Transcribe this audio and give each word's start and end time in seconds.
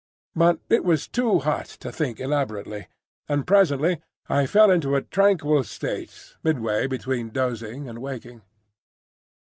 But 0.35 0.57
it 0.67 0.83
was 0.83 1.07
too 1.07 1.37
hot 1.41 1.67
to 1.81 1.91
think 1.91 2.19
elaborately, 2.19 2.87
and 3.29 3.45
presently 3.45 4.01
I 4.27 4.47
fell 4.47 4.71
into 4.71 4.95
a 4.95 5.03
tranquil 5.03 5.63
state 5.63 6.33
midway 6.43 6.87
between 6.87 7.29
dozing 7.29 7.87
and 7.87 7.99
waking. 8.01 8.41